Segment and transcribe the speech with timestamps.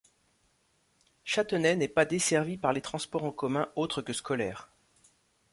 [1.25, 4.71] Châtenay n'est pas desservi par les transports en commun autres que scolaires.